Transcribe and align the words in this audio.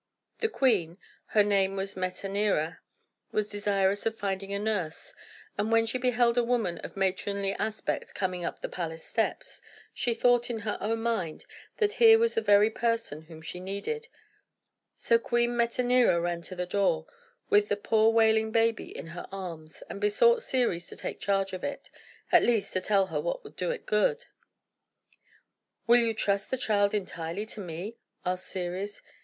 The 0.39 0.49
queen 0.49 0.97
her 1.27 1.43
name 1.43 1.75
was 1.75 1.93
Metanira 1.93 2.79
was 3.31 3.51
desirous 3.51 4.07
of 4.07 4.17
finding 4.17 4.51
a 4.51 4.57
nurse; 4.57 5.13
and 5.59 5.71
when 5.71 5.85
she 5.85 5.99
beheld 5.99 6.39
a 6.39 6.43
woman 6.43 6.79
of 6.79 6.97
matronly 6.97 7.53
aspect 7.59 8.15
coming 8.15 8.43
up 8.43 8.61
the 8.61 8.67
palace 8.67 9.03
steps, 9.05 9.61
she 9.93 10.15
thought, 10.15 10.49
in 10.49 10.61
her 10.61 10.79
own 10.81 11.03
mind, 11.03 11.45
that 11.77 11.93
here 12.01 12.17
was 12.17 12.33
the 12.33 12.41
very 12.41 12.71
person 12.71 13.21
whom 13.21 13.43
she 13.43 13.59
needed. 13.59 14.07
So 14.95 15.19
Queen 15.19 15.51
Metanira 15.55 16.19
ran 16.19 16.41
to 16.49 16.55
the 16.55 16.65
door, 16.65 17.05
with 17.51 17.67
the 17.69 17.77
poor 17.77 18.11
wailing 18.11 18.49
baby 18.51 18.97
in 18.97 19.05
her 19.05 19.27
arms, 19.31 19.83
and 19.87 20.01
besought 20.01 20.41
Ceres 20.41 20.87
to 20.87 20.95
take 20.95 21.19
charge 21.19 21.53
of 21.53 21.63
it, 21.63 21.91
or, 22.33 22.37
at 22.37 22.43
least, 22.43 22.73
to 22.73 22.81
tell 22.81 23.05
her 23.05 23.21
what 23.21 23.43
would 23.43 23.55
do 23.55 23.69
it 23.69 23.85
good. 23.85 24.25
"Will 25.85 25.99
you 26.01 26.15
trust 26.15 26.49
the 26.49 26.57
child 26.57 26.95
entirely 26.95 27.45
to 27.45 27.59
me?" 27.61 27.97
asked 28.25 28.47
Ceres. 28.47 29.03